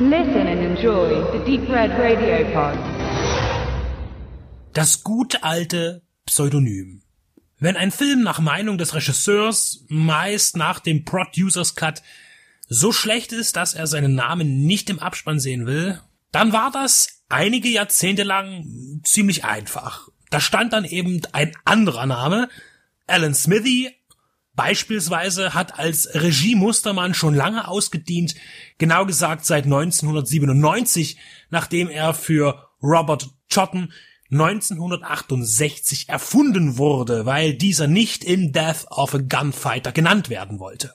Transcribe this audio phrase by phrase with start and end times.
[0.00, 2.76] Listen and enjoy the Deep Red Radio Pod.
[4.72, 7.02] Das gute alte Pseudonym.
[7.60, 12.02] Wenn ein Film nach Meinung des Regisseurs, meist nach dem Producers Cut,
[12.66, 16.00] so schlecht ist, dass er seinen Namen nicht im Abspann sehen will,
[16.32, 20.08] dann war das einige Jahrzehnte lang ziemlich einfach.
[20.28, 22.48] Da stand dann eben ein anderer Name.
[23.06, 23.92] Alan Smithy
[24.54, 28.34] beispielsweise hat als Regiemustermann schon lange ausgedient,
[28.78, 31.16] genau gesagt seit 1997,
[31.50, 33.92] nachdem er für Robert Chotten
[34.30, 40.94] 1968 erfunden wurde, weil dieser nicht in Death of a Gunfighter genannt werden wollte.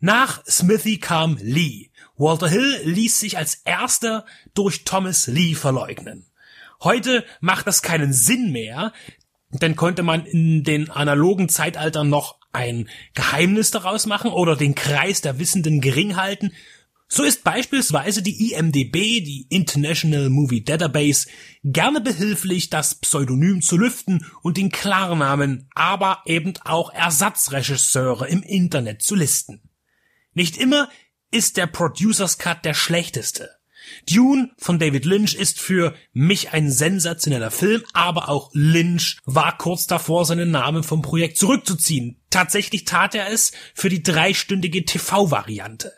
[0.00, 1.90] Nach Smithy kam Lee.
[2.16, 6.26] Walter Hill ließ sich als erster durch Thomas Lee verleugnen.
[6.82, 8.92] Heute macht das keinen Sinn mehr,
[9.50, 15.20] denn konnte man in den analogen Zeitaltern noch ein Geheimnis daraus machen oder den Kreis
[15.20, 16.52] der Wissenden gering halten,
[17.08, 21.28] so ist beispielsweise die IMDB, die International Movie Database,
[21.62, 29.02] gerne behilflich, das Pseudonym zu lüften und den Klarnamen, aber eben auch Ersatzregisseure im Internet
[29.02, 29.60] zu listen.
[30.34, 30.88] Nicht immer
[31.30, 33.55] ist der Producers Cut der schlechteste.
[34.10, 39.86] Dune von David Lynch ist für mich ein sensationeller Film, aber auch Lynch war kurz
[39.86, 42.20] davor, seinen Namen vom Projekt zurückzuziehen.
[42.30, 45.92] Tatsächlich tat er es für die dreistündige TV-Variante.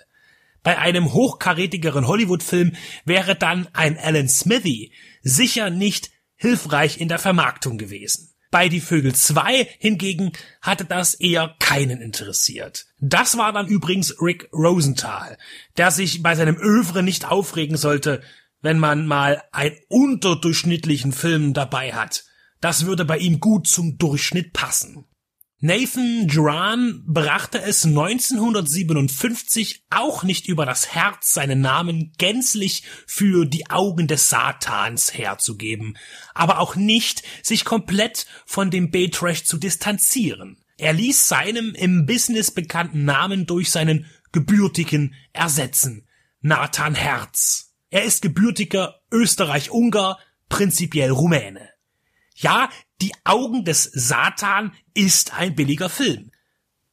[0.62, 7.78] Bei einem hochkarätigeren Hollywood-Film wäre dann ein Alan Smithy sicher nicht hilfreich in der Vermarktung
[7.78, 8.34] gewesen.
[8.50, 10.32] Bei Die Vögel 2 hingegen
[10.62, 12.86] hatte das eher keinen interessiert.
[12.98, 15.36] Das war dann übrigens Rick Rosenthal,
[15.76, 18.22] der sich bei seinem Övre nicht aufregen sollte,
[18.62, 22.24] wenn man mal einen unterdurchschnittlichen Film dabei hat.
[22.60, 25.04] Das würde bei ihm gut zum Durchschnitt passen.
[25.60, 33.68] Nathan Duran brachte es 1957 auch nicht über das Herz, seinen Namen gänzlich für die
[33.68, 35.98] Augen des Satans herzugeben,
[36.32, 40.58] aber auch nicht, sich komplett von dem B-Trash zu distanzieren.
[40.76, 46.06] Er ließ seinem im Business bekannten Namen durch seinen gebürtigen ersetzen.
[46.40, 47.74] Nathan Herz.
[47.90, 51.68] Er ist gebürtiger Österreich-Ungar, prinzipiell Rumäne.
[52.40, 56.30] Ja, die Augen des Satan ist ein billiger Film.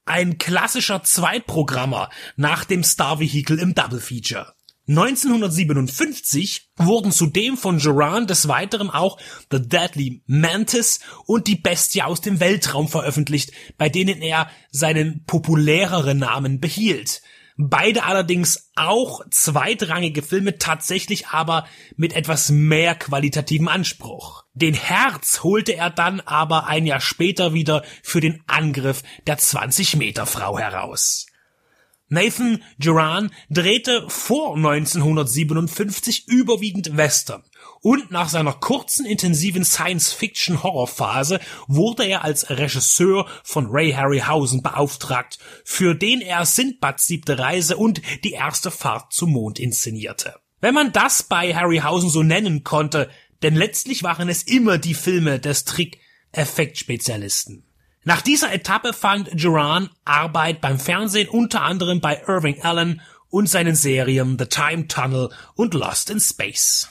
[0.06, 4.56] Ein klassischer Zweitprogrammer nach dem Star Vehicle im Double Feature.
[4.88, 9.19] 1957 wurden zudem von Joran des Weiteren auch
[9.51, 16.19] The Deadly Mantis und Die Bestie aus dem Weltraum veröffentlicht, bei denen er seinen populäreren
[16.19, 17.22] Namen behielt.
[17.57, 24.43] Beide allerdings auch zweitrangige Filme, tatsächlich aber mit etwas mehr qualitativem Anspruch.
[24.53, 30.59] Den Herz holte er dann aber ein Jahr später wieder für den Angriff der 20-Meter-Frau
[30.59, 31.27] heraus.
[32.07, 37.43] Nathan Duran drehte vor 1957 überwiegend Western
[37.81, 45.95] und nach seiner kurzen intensiven Science-Fiction-Horrorphase wurde er als Regisseur von Ray Harryhausen beauftragt, für
[45.95, 50.35] den er Sindbads siebte Reise und die erste Fahrt zum Mond inszenierte.
[50.61, 53.09] Wenn man das bei Harryhausen so nennen konnte,
[53.44, 57.65] denn letztlich waren es immer die Filme des Trick-Effektspezialisten.
[58.07, 63.75] Nach dieser Etappe fand Duran Arbeit beim Fernsehen unter anderem bei Irving Allen und seinen
[63.75, 66.88] Serien The Time Tunnel und Lost in Space.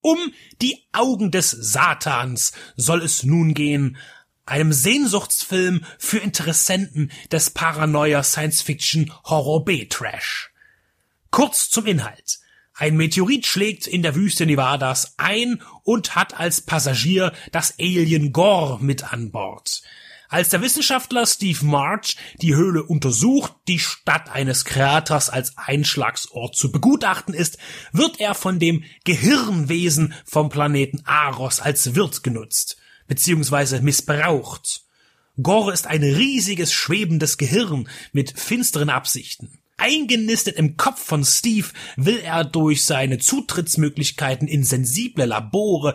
[0.00, 0.16] Um
[0.62, 3.98] die Augen des Satans soll es nun gehen,
[4.46, 10.52] einem Sehnsuchtsfilm für Interessenten des Paranoia Science Fiction Horror B-Trash.
[11.30, 12.38] Kurz zum Inhalt.
[12.72, 18.82] Ein Meteorit schlägt in der Wüste Nevadas ein und hat als Passagier das Alien Gore
[18.82, 19.82] mit an Bord.
[20.28, 26.72] Als der Wissenschaftler Steve March die Höhle untersucht, die Stadt eines Kraters als Einschlagsort zu
[26.72, 27.58] begutachten ist,
[27.92, 32.76] wird er von dem Gehirnwesen vom Planeten Aros als Wirt genutzt,
[33.06, 34.82] beziehungsweise missbraucht.
[35.40, 39.58] Gore ist ein riesiges schwebendes Gehirn mit finsteren Absichten.
[39.76, 45.94] Eingenistet im Kopf von Steve will er durch seine Zutrittsmöglichkeiten in sensible Labore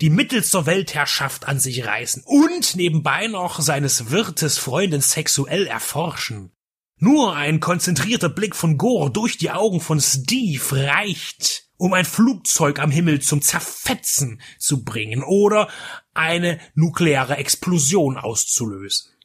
[0.00, 6.52] die Mittel zur Weltherrschaft an sich reißen und nebenbei noch seines Wirtes Freundin sexuell erforschen.
[6.98, 12.78] Nur ein konzentrierter Blick von Gore durch die Augen von Steve reicht, um ein Flugzeug
[12.78, 15.68] am Himmel zum Zerfetzen zu bringen oder
[16.14, 19.15] eine nukleare Explosion auszulösen.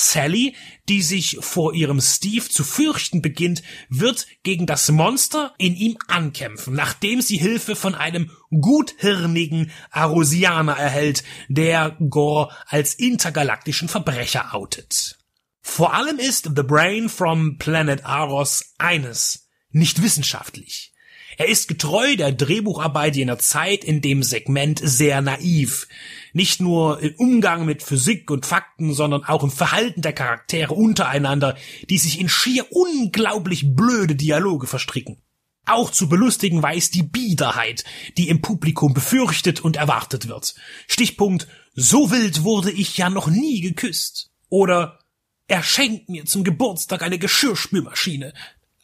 [0.00, 0.54] Sally,
[0.88, 6.74] die sich vor ihrem Steve zu fürchten beginnt, wird gegen das Monster in ihm ankämpfen,
[6.74, 15.18] nachdem sie Hilfe von einem guthirnigen Arosianer erhält, der Gore als intergalaktischen Verbrecher outet.
[15.62, 20.92] Vor allem ist The Brain from Planet Aros eines, nicht wissenschaftlich.
[21.38, 25.86] Er ist getreu der Drehbucharbeit jener Zeit in dem Segment sehr naiv.
[26.32, 31.56] Nicht nur im Umgang mit Physik und Fakten, sondern auch im Verhalten der Charaktere untereinander,
[31.88, 35.22] die sich in schier unglaublich blöde Dialoge verstricken.
[35.64, 37.84] Auch zu belustigen weiß die Biederheit,
[38.16, 40.56] die im Publikum befürchtet und erwartet wird.
[40.88, 44.32] Stichpunkt, so wild wurde ich ja noch nie geküsst.
[44.48, 44.98] Oder
[45.46, 48.34] er schenkt mir zum Geburtstag eine Geschirrspülmaschine.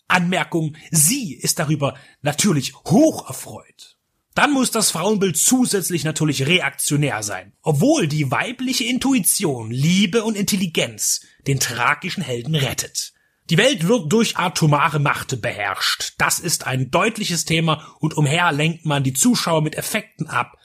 [0.08, 3.96] Anmerkung, sie ist darüber natürlich hoch erfreut.
[4.34, 11.20] Dann muss das Frauenbild zusätzlich natürlich reaktionär sein, obwohl die weibliche Intuition, Liebe und Intelligenz
[11.46, 13.12] den tragischen Helden rettet.
[13.50, 16.14] Die Welt wird durch atomare Macht beherrscht.
[16.18, 20.56] Das ist ein deutliches Thema und umher lenkt man die Zuschauer mit Effekten ab,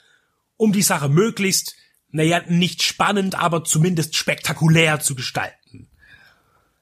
[0.55, 1.75] um die Sache möglichst,
[2.09, 5.58] naja, nicht spannend, aber zumindest spektakulär zu gestalten.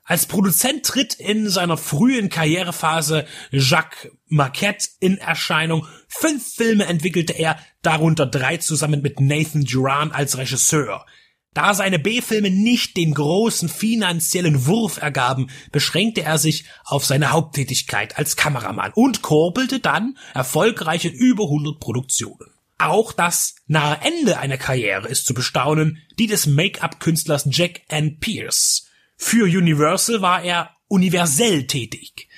[0.07, 5.86] Als Produzent tritt in seiner frühen Karrierephase Jacques Marquette in Erscheinung.
[6.07, 11.06] Fünf Filme entwickelte er, darunter drei zusammen mit Nathan Duran als Regisseur.
[11.54, 18.18] Da seine B-Filme nicht den großen finanziellen Wurf ergaben, beschränkte er sich auf seine Haupttätigkeit
[18.18, 22.53] als Kameramann und korbelte dann erfolgreich in über 100 Produktionen.
[22.77, 28.87] Auch das nahe Ende einer Karriere ist zu bestaunen, die des Make-up-Künstlers Jack Ann Pierce.
[29.18, 32.30] Für Universal war er universell tätig.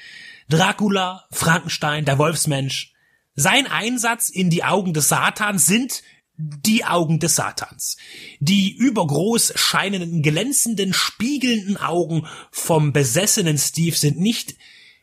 [0.50, 2.94] Dracula, Frankenstein, der Wolfsmensch.
[3.36, 6.02] Sein Einsatz in die Augen des Satans sind
[6.36, 7.98] die Augen des Satans.
[8.40, 14.56] Die übergroß scheinenden, glänzenden, spiegelnden Augen vom besessenen Steve sind nicht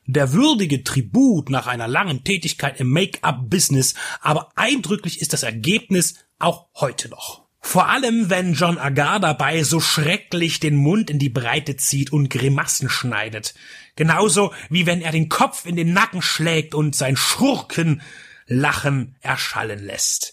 [0.06, 6.68] der würdige Tribut nach einer langen Tätigkeit im Make-up-Business, aber eindrücklich ist das Ergebnis auch
[6.74, 7.45] heute noch.
[7.60, 12.30] Vor allem, wenn John Agar dabei so schrecklich den Mund in die Breite zieht und
[12.30, 13.54] Grimassen schneidet.
[13.96, 20.32] Genauso wie wenn er den Kopf in den Nacken schlägt und sein Schurkenlachen erschallen lässt.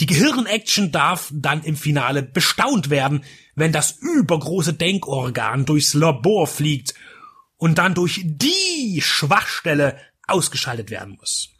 [0.00, 3.24] Die Gehirnaction darf dann im Finale bestaunt werden,
[3.54, 6.94] wenn das übergroße Denkorgan durchs Labor fliegt
[7.56, 11.53] und dann durch die Schwachstelle ausgeschaltet werden muss.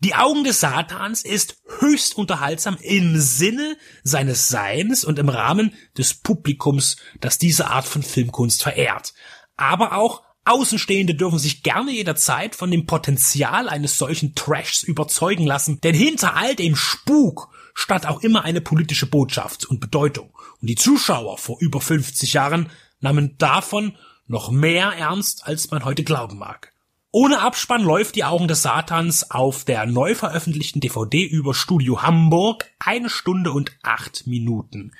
[0.00, 6.14] Die Augen des Satans ist höchst unterhaltsam im Sinne seines Seins und im Rahmen des
[6.14, 9.12] Publikums, das diese Art von Filmkunst verehrt.
[9.56, 15.80] Aber auch Außenstehende dürfen sich gerne jederzeit von dem Potenzial eines solchen Trashs überzeugen lassen,
[15.80, 20.32] denn hinter all dem Spuk stand auch immer eine politische Botschaft und Bedeutung.
[20.60, 22.70] Und die Zuschauer vor über 50 Jahren
[23.00, 23.98] nahmen davon
[24.28, 26.72] noch mehr ernst, als man heute glauben mag.
[27.20, 32.70] Ohne Abspann läuft die Augen des Satans auf der neu veröffentlichten DVD über Studio Hamburg
[32.78, 34.92] eine Stunde und acht Minuten.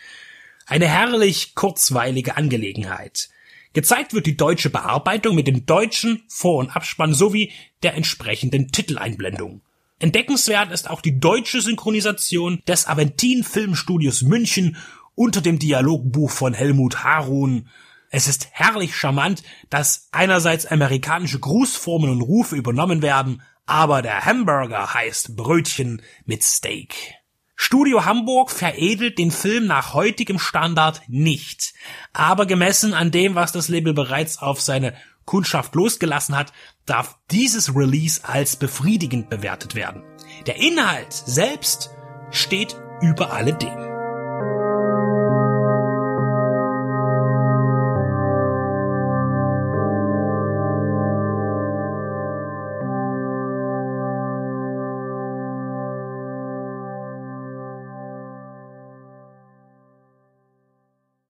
[0.67, 3.29] Eine herrlich kurzweilige Angelegenheit.
[3.73, 7.53] Gezeigt wird die deutsche Bearbeitung mit dem deutschen Vor- und Abspann sowie
[7.85, 9.61] der entsprechenden Titeleinblendung.
[10.01, 14.77] Entdeckenswert ist auch die deutsche Synchronisation des Aventin Filmstudios München
[15.15, 17.69] unter dem Dialogbuch von Helmut Harun
[18.11, 24.95] es ist herrlich charmant, dass einerseits amerikanische Grußformen und Rufe übernommen werden, aber der Hamburger
[24.95, 27.15] heißt Brötchen mit Steak.
[27.55, 31.75] Studio Hamburg veredelt den Film nach heutigem Standard nicht,
[32.13, 34.95] aber gemessen an dem, was das Label bereits auf seine
[35.25, 36.53] Kundschaft losgelassen hat,
[36.87, 40.03] darf dieses Release als befriedigend bewertet werden.
[40.47, 41.91] Der Inhalt selbst
[42.31, 43.98] steht über alledem.